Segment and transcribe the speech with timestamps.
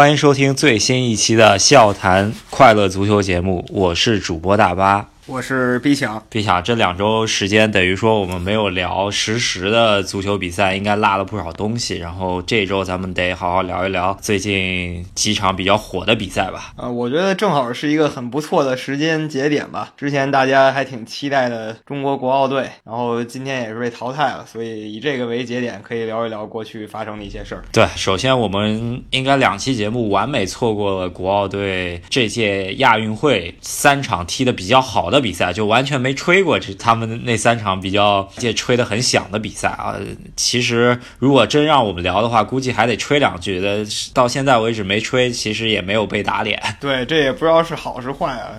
[0.00, 5.06] 欢迎收听最新一期的笑谈快乐足球节目，我是主播大巴。
[5.26, 11.98] 我是毕强毕强，这两周时间等于说我们没有聊实时的足球比赛，应该落了不少东西。
[11.98, 16.72] 然后这周咱们得好好聊一聊最近几场比较火的比赛吧。
[16.76, 19.92] 呃，我觉得正好是一个很不错的时间节点吧。
[19.96, 27.62] 之前大家还挺期待的中国国奥队，然后今天也是被淘汰了，所以以这个为节点，可以聊一聊过去发生的一些事儿。
[27.72, 35.19] 对，首先我们应该两期节目完美错过了国奥队这届亚运会三场踢的比较好的。
[35.20, 39.96] 比赛就完全没吹过，这他们那三场比较这吹得很响的比赛啊。
[40.36, 43.84] 其实如果真让我们聊的话，估计还得吹两句的。
[44.14, 46.60] 到现在为止没吹，其实也没有被打脸。
[46.80, 48.50] 对，这也不知道是好是坏啊。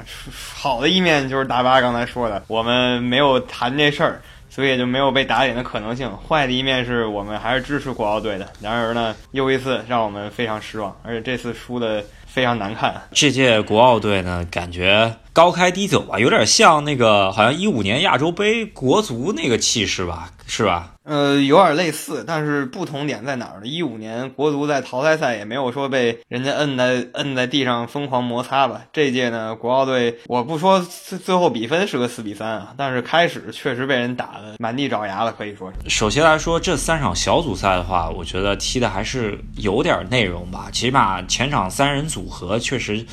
[0.53, 6.11] 好的一面就是大巴刚才说的，我们没有谈这事儿，所以也就没有被打脸的可能性。
[6.27, 13.01] 坏的一面是我们还是支持国奥队的，然而呢，又一次让我们非常失望，而且这次输的非常难看。
[13.11, 15.13] 这届国奥队呢，感觉。
[15.33, 20.95] 高开低走吧，有点像那个好像一五年亚洲杯国足那个气势吧，是吧？
[21.03, 23.65] 呃，有点类似，但是不同点在哪儿呢？
[23.65, 28.81] 一五年国足在淘汰赛也没有说被人家摁在摁在地上疯狂摩擦吧。
[28.91, 35.89] 这届呢，国奥队我不说最最后比分是个四比三啊，但是开始确实被人打的满地找牙了，可以说是。
[35.89, 43.05] 首先来说，这三场小组赛的话，我觉得踢的还是有点内容吧，起码前场三人组合确实。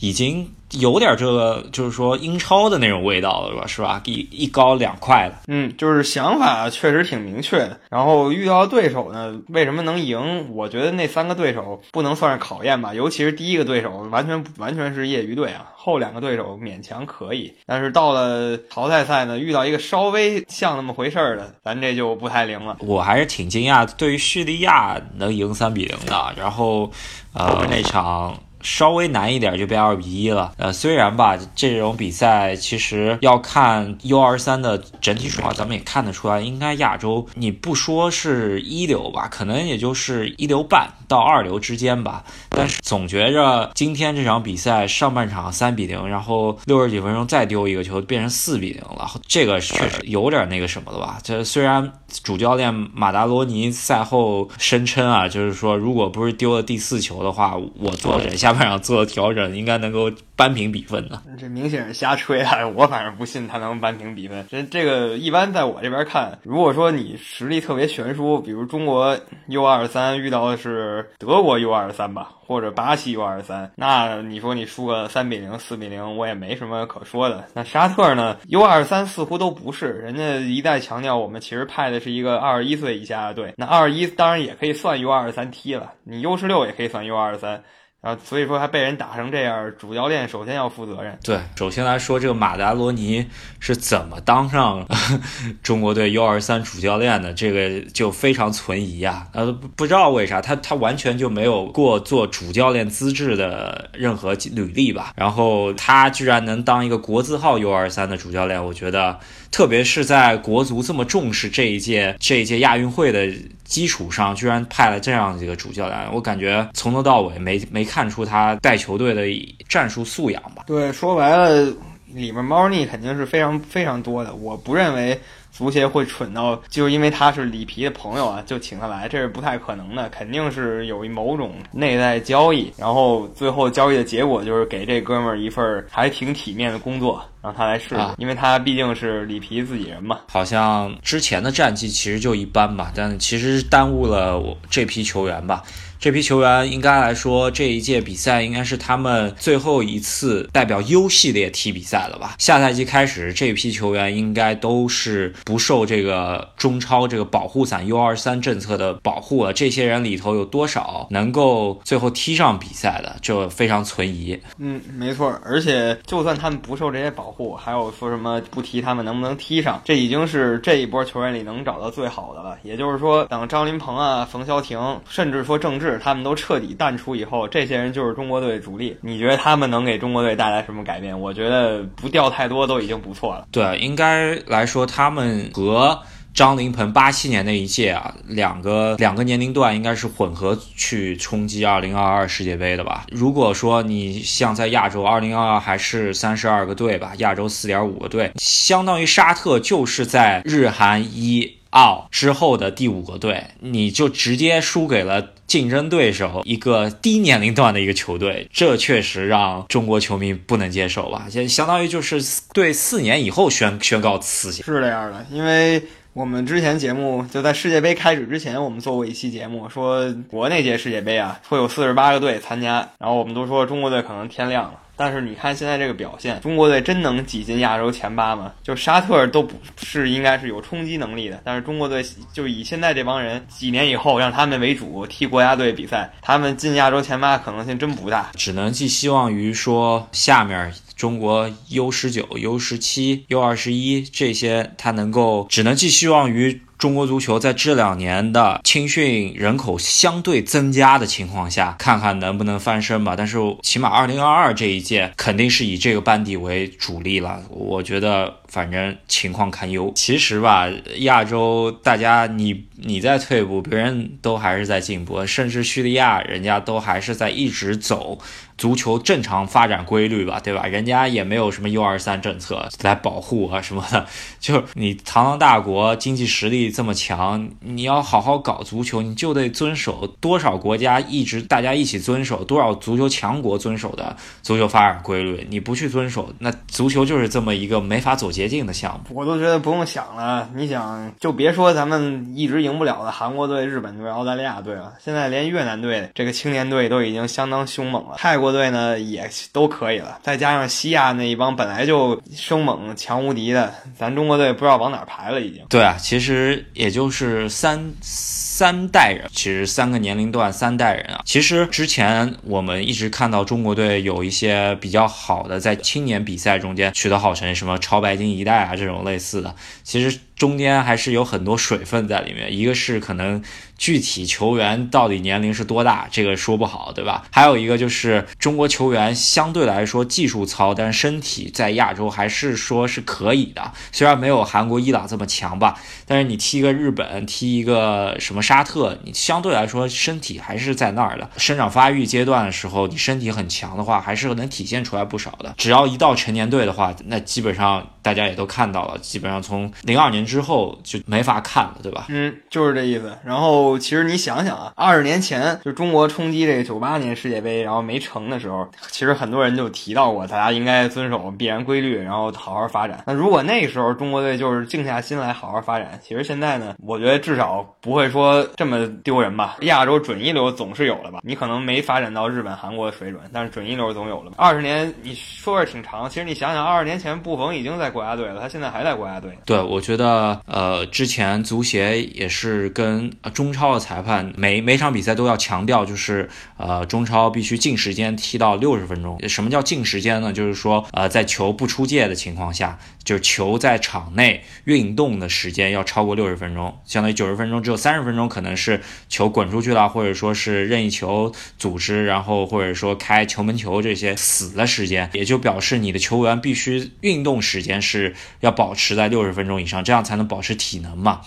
[0.00, 0.46] 已经
[0.80, 4.00] 有点这个，就是说英超的那种味道了，是吧？
[4.04, 7.78] 一一高两快的，嗯，就是想法确实挺明确的。
[7.90, 10.52] 然后遇到对手呢，为什么能赢？
[10.52, 17.52] 我觉得那三个对手不能算是考验吧，尤其是第一个对手完全完全是业余队啊，后两个对手勉强可以。
[17.66, 22.76] 但是到了淘汰赛呢，遇到一个稍微像那么回事儿的，咱这就不太灵了。
[22.80, 26.90] 我还是挺惊讶，对于叙利亚能赢三比零的，然后
[27.32, 28.36] 呃那场。
[28.64, 30.52] 稍微难一点就被二比一了。
[30.56, 42.24] 呃，虽然吧，这种比赛其实要看 U 二三的整体水平，咱们也看得出来，应该亚洲你不说是一流吧，可能也就是一流半到二流之间吧。
[42.48, 51.18] 但是总觉着今天这场比赛上半场三比零，然后六十几分钟再丢一个球变成四比零了，这个确实有点那个什么了吧？
[51.22, 58.53] 这虽然主教练马达罗尼赛后声称啊，就是说如果不是丢了第四球的话，我做忍下。
[58.58, 61.20] 上做了调整，应该能够扳平比分的。
[61.38, 62.66] 这明显是瞎吹啊！
[62.74, 64.46] 我反正不信他能扳平比分。
[64.50, 77.44] 这这个一般在我这边看，如果说你实力特别悬殊，比如中国 U 二三遇到的是德国 U 二三吧，或者巴西 U 二三，那你说你输个三比零、四比零，我也没什么可说的。
[77.54, 83.54] 那沙特呢？U 二三似乎都不是，人家一再强调我们其实派的是一个二十一岁以下的队。
[83.56, 87.62] 那二十一当然也可以算 U 二三踢了，你 U 十六也可以算 U 二三。
[88.04, 91.18] 啊，所以说还被人打成这样，主教练首先要负责任。
[91.24, 93.26] 对，首先来说，这个马达罗尼
[93.58, 94.86] 是怎么当上
[95.64, 97.32] 中国队 U 二三主教练的？
[97.32, 99.26] 这个就非常存疑啊。
[99.32, 105.14] 呃，不知道为啥，他他完全就没有过做主教练资质的任何履历吧？
[105.16, 109.18] 然后他居然能当一个国字号 U 二三的主教练，我觉得。
[109.50, 113.32] 特别是在国足这么重视这一届这一届亚运会的
[113.64, 119.22] 基础上，居然派了这样一个主教练，我感觉从头到尾没没看出他带球队的
[119.68, 120.64] 战术素养吧？
[120.66, 121.64] 对，说白了，
[122.12, 124.34] 里面猫腻肯定是非常非常多的。
[124.34, 125.20] 我不认为。
[125.56, 140.18] 足协会蠢到就是因为他是里皮的朋友啊，就请他来，这是不太可能的，肯定是有一某种内在交易，然后最后交易的结果就是给这哥们儿一份还挺体面的工作，让他来试，因为他毕竟是里皮自己人嘛。
[140.28, 145.62] 好像之前的战绩其实就一般吧，但其实耽误了我这批球员吧。
[145.98, 152.34] 这批球员应该来说，这一届比赛应该是他们最后一次代表 U 系列踢比赛了吧？
[152.38, 159.52] 下赛季开始，这批球员应该都是不受这个中超这个保护伞 U 二三政策的保护了。
[159.52, 164.38] 这些人里头有多少能够最后踢上比赛的，就非常存疑。
[164.58, 165.38] 嗯，没错。
[165.42, 172.58] 而且就算他们不受这些保护，还有说什么不踢他们能不能踢上，这已经是这一波球员里能找到最好的了。
[172.62, 175.83] 也就是说，等张琳芃啊、冯潇霆，甚至说郑智。
[175.84, 178.96] 是他们都彻底淡出以后，这些人就是中国队主力。
[179.02, 181.18] 你觉得他们能给中国队带来什么改变？
[181.18, 183.46] 我觉得不掉太多都已经不错了。
[183.52, 186.00] 对，应该来说，他们和
[186.32, 193.06] 张琳芃八七年那一届啊，两个两个年龄段应该是混合去冲击二零二二世界杯的吧？
[193.12, 201.58] 如果说你像在亚洲，二零二二还是三十二个队吧，亚洲四点五个队，相当于沙特就是在日韩一。
[201.74, 211.26] 奥之后的第五个队，你就直接输给了竞争对手一个低年龄段的一个球队，这确实让中国球迷不能接受吧？
[211.30, 212.20] 就相当于就是
[212.52, 214.64] 对四年以后宣宣告辞行。
[214.64, 215.82] 是这样的，因为
[216.12, 224.80] 我们之前节目就在世界杯开始之前，我们做过一期节目，说国内届世界杯啊会有四十八个队参加，然后我们都说中国队可能天亮了。
[224.96, 228.52] 但是你看现在这个表现，中国队真能挤进亚洲前八吗？
[228.62, 238.30] 就沙特都不是应该是有冲击能力的，但是中国队就以现在这帮人，几年以后让他们为主踢国家队比赛，他们进亚洲前八可能性真不大。
[238.34, 246.60] 只能寄希望于说下面中国 U 十九、U 十七、U 二十一这些，他能够只能寄希望于。
[246.78, 253.14] 中国足球在这两年的青训人口相对增加的情况下，看看能不能翻身吧。
[253.16, 257.40] 但是起码二零二二这一届肯定是以这个班底为主力了。
[257.48, 259.92] 我觉得反正情况堪忧。
[259.94, 260.68] 其实吧，
[260.98, 268.18] 亚洲大家你你在退步，别人都还是在进步，甚至叙利亚人家都还是在一直走。
[268.56, 270.66] 足球正常发展规律吧，对吧？
[270.66, 274.06] 人家也没有什么 U 二三政策来保护啊什么的。
[274.38, 285.44] 就你堂堂大国，经济实力这么强，你要好好搞足球，你就得遵守多少国家一直大家一起遵守，多少足球强国遵守的足球发展规律。
[285.50, 289.16] 你不去遵守，那足球就是这么一个没法走捷径的项目。
[289.16, 298.14] 我都觉得不用想了，你想，就别说咱们一直赢不了的韩国队、日本队、澳大利亚队了，现在连越南队这个青年队都已经相当凶猛了。
[298.16, 298.43] 泰国。
[298.44, 305.64] 国队呢也都可以了，再加上西亚那一帮本来就生猛强无敌的，咱中国队不知道往哪排了已经。
[305.70, 311.22] 对啊，其实也就是三三代人，其实三个年龄段三代人啊。
[311.24, 320.18] 其实之前我们一直看到中国队有一些比较好的在青年比赛中间取得好成绩，什么超白金一代啊这种类似的，其实。
[320.36, 323.42] 中间还是有很多水分在里面，一个是可能
[323.78, 327.24] 具体球员到底年龄是多大，这个说不好，对吧？
[327.30, 341.30] 还有一个就是中国球员相对来说技术糙，但是身体在亚洲还是说是可以的，虽然没有韩国、伊朗这么强吧，但是你踢个日本，踢一个什么沙特，你相对来说身体还是在那儿的。
[341.36, 345.54] 生长发育阶段的时候，你身体很强的话，还是能体现出来不少的。
[345.56, 350.23] 只要一到成年队的话，那基本上大家也都看到了，基本上从零二年。
[350.24, 352.06] 之后就没法看了，对吧？
[352.08, 353.12] 嗯，就是这意思。
[353.24, 363.02] 然后其实你想想啊，二十年前就中国冲击这个九八年世界杯，然后没成的时候，其实很多人就提到过，大家应该遵守必然规律，然后好好发展。
[363.06, 369.56] 那如果那时候中国队就是静下心来好好发展，其实现在呢，我觉得至少不会说这么丢人吧。
[369.60, 371.20] 亚洲准一流总是有了吧？
[371.22, 374.36] 你可能没发展到日本、韩国的水准，但是准一流总有了吧？
[374.38, 379.36] 二十年你说是挺长，其实你想想，二十年前布冯已经在国家队了，他现在还在国家队。
[379.44, 380.13] 对，我觉得。
[380.14, 389.18] 呃呃，之前足协也是跟中超的裁判每每场比赛都要强调，就是呃中超必须净时间踢到六十分钟。
[389.28, 390.32] 什么叫净时间呢？
[390.32, 410.03] 就是说呃在球不出界的情况下，就是球在场内运动的时间要超过六十分钟，相当于九十分钟只有三十分钟可能是球滚出去了，或者说是任意球组织，然后或者说开球门球这些死的时间，也就表示你的球员必须运动时间是要保持在六十分钟以上，这样。
[410.04, 411.22] 才能保持体能嘛，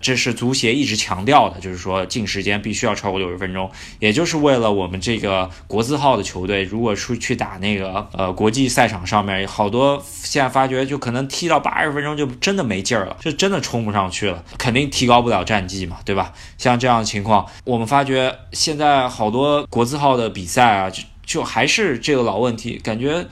[0.00, 3.70] 这是足协一直强调的，就是说进时间必须要超过六十分钟，
[4.00, 16.32] 也就是为了我们这个国字号的球队，如果出去打那个呃国际赛场上面，好多现在发觉就可能踢到八十分钟就真的没劲儿了，就真的冲不上去了，肯定提高不了战绩嘛，对吧？
[16.58, 23.26] 像这样的情况，我们发觉现在好多国字号的比赛啊，就就还是这个老问题，感觉。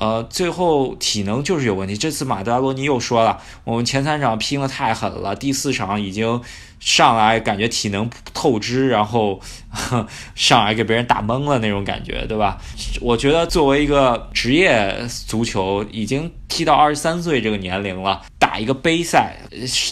[0.00, 1.96] 呃，最后体能就是有问题。
[1.96, 6.40] 这次马德拉罗尼又说了，我们前三场拼的太狠了，第四场已经
[6.84, 9.40] 上来感觉体能透支，然后
[10.36, 12.58] 上来给别人打懵了那种感觉，对吧？
[13.00, 14.94] 我觉得作为一个职业
[15.26, 18.22] 足球，已经踢到二十三岁这个年龄了。
[18.38, 19.38] 打一个杯赛，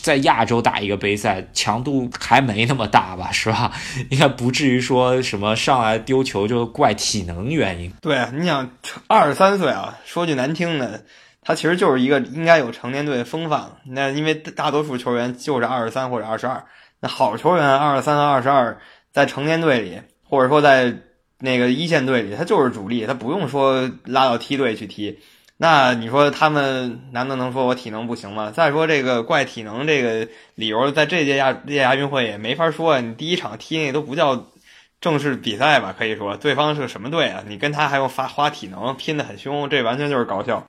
[0.02, 3.72] 在亚洲打一个杯赛，强度还没那么大吧，是吧？
[4.10, 7.90] 应该不至于说什么上来丢球就怪体能原因。
[8.02, 8.70] 对，你想
[9.08, 11.04] 二十三岁啊，说句难听的，
[11.44, 13.78] 他其实就是一个应该有成年队的风范了。
[13.84, 16.64] 那因为大多数球员就是二十三或者二十二，
[17.00, 18.78] 那好球员二十三到二十二，
[19.10, 20.94] 在成年队里，或者说在
[21.38, 25.18] 那个一线队里，他就是主力，他不用说拉到梯队去踢。
[25.56, 28.50] 那你说他们难道能说我体能不行吗？
[28.50, 33.00] 再说这个怪体能这个理由，在这届亚届亚运会也没法说。
[33.00, 34.46] 你第一场踢那都不叫
[35.00, 35.94] 正式比赛吧？
[35.96, 37.44] 可以说对方是个什么队啊？
[37.46, 40.66] 你跟他还用发花体能拼得很凶，这完全就是搞笑。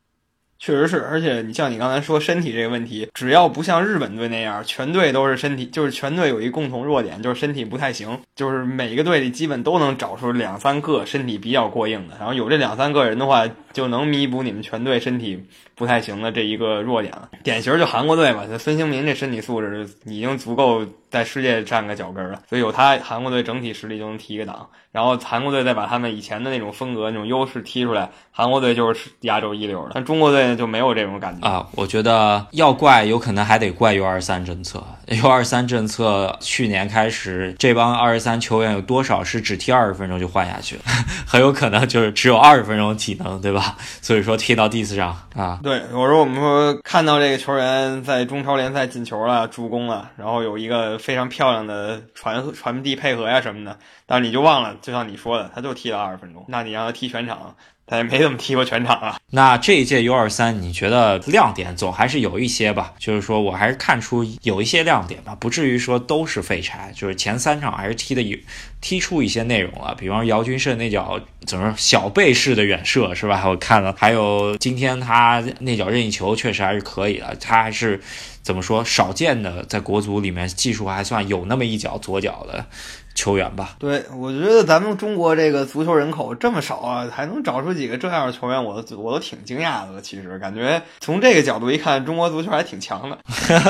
[0.65, 15.43] 确实是，而且你像你刚才说身体这个问题，只要不像日本队那样，全队都是身体，就是全队有一共同弱点，就是身体不太行，就是每个队里基本都能找出两三个身体比较过硬的，然后有这两三个人的话，就能弥补你们全队身体
[15.75, 17.27] 不太行的这一个弱点了。
[17.43, 24.67] 典型就韩国队吧，孙兴民这身体素质已经足够在世界站个脚跟了，所以有他，韩国队整体实力就能提一个档。
[24.91, 29.91] 然后韩国队再把他们以前的那种风格、那种优势踢出来，韩国队就是亚洲一流的。
[29.93, 31.67] 但中国队呢就没有这种感觉啊。
[31.75, 34.84] 我觉得要怪，有可能还得怪 U 二三政策。
[35.08, 40.82] U 二三政策去年开始，这帮二十三球员有多少是只踢二十分钟就换下去了？
[41.25, 43.75] 很有可能就是只有二十分钟体能，对吧？
[44.01, 45.60] 所以说踢到第四场啊。
[45.63, 53.77] 对，我说我们说看到这个球员在中超联赛进球了、助攻了，然后有一个非常漂亮的传传递配合呀什么的。
[54.05, 59.18] 但是你就忘了，就像你说的，他就踢了二十分钟，那你让他踢全场，他也没怎么踢过全场啊。
[59.32, 62.94] 那这一届 U 二三，你觉得亮点总还是有一些吧？
[62.98, 66.92] 就是说我还是看出有一些亮点吧，不至于说都是废柴。
[66.96, 68.38] 就是前三场还是踢的有
[68.80, 73.44] 踢出一些内容了，比方姚军胜那脚怎么小背式的远射是吧？
[73.50, 78.02] 我看了，还有今天他那脚任意球确实还是可以的，他还是
[78.42, 82.66] 怎么说少见的在国足里面技术还算有那么一脚左脚的。
[83.15, 90.01] 球员吧，对我觉得咱们中国这个足球人口这么少啊，还能找出几个这样的球员，我都我都挺惊讶的。
[90.01, 93.17] 其实感觉从这个角度一看，中国足球还挺强的。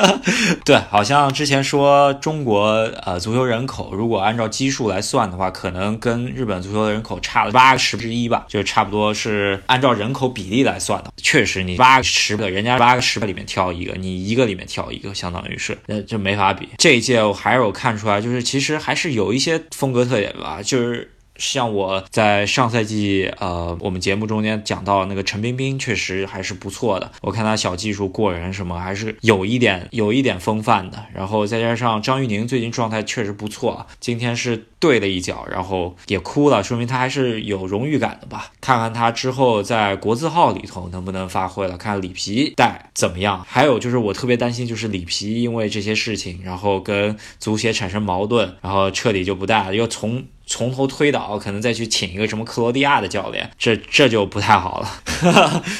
[0.63, 2.67] 对，好像之前说中国
[3.05, 11.11] 呃足球人口，如果按照基数来算的话，可能跟日本足球的人口差了八个十分之一吧，就差不多是按照人口比例来算的。
[11.17, 16.69] 确实，你八个十个，人家八个十个里面挑一个，你一个里面挑一个，相当于是，那就没法比。
[16.77, 19.32] 这一届我还是有看出来，就是其实还是有。
[19.33, 27.11] 一些风格特点吧，就是像我在上赛季呃，我们节目中间讲到那个陈冰冰，确实还是不错的。
[27.21, 31.05] 我看他小技术过人什么，还是有一点有一点风范的。
[31.13, 38.51] 然后再加上张玉宁最近状态确实不错，今天是对了一脚，然后也哭了，说明他还是有荣誉感的吧。
[38.61, 43.43] 看看他之后在国字号里头能不能发挥了，看里皮带怎么样。
[43.47, 50.23] 还有就是我特别担心，就是里皮因为这些事情，然后跟足协产生矛盾，然后彻底就不带了，又从。
[50.53, 54.87] 从头推倒，可能再去请一个什么克罗地亚的教练，这这就不太好了。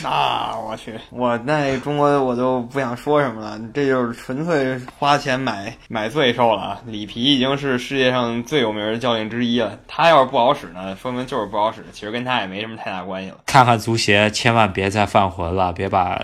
[0.01, 6.81] 那 我去，我那中国我就不想说什么了，这就是纯粹花钱买买罪受了。
[6.87, 13.37] 里皮已经是世界上最有名的教练之一了，他要是不好使呢，说明就是不好使，其实跟他也没什么太大关系了。
[13.45, 16.19] 看看足协，千万别再犯浑了，别把。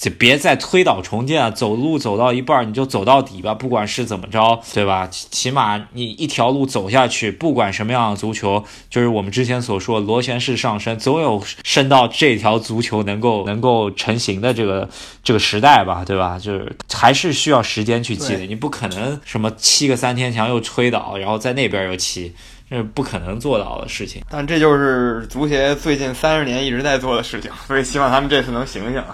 [0.00, 5.08] 就别再推倒重建了，走路走到一半你就走到底吧，不管是怎么着，对吧？
[5.10, 14.88] 起码你一条路走下去，不管什么样的足球，就是我们之前所说螺旋式上升，总有升到这条足球能够能够成型的这个
[15.22, 16.38] 这个时代吧，对吧？
[16.38, 22.34] 就是还是需要时间去积累，你不可能什么七个三天墙又推倒，然后在那边又砌。
[22.70, 24.22] 这是不可能做到的事情。
[24.30, 29.04] 但这就是足协最近三十年一直在做的事情，所以希望他们这次能醒醒。